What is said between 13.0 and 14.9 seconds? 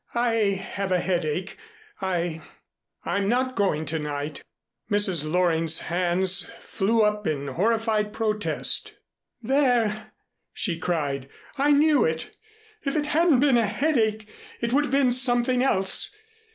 hadn't been a headache, it would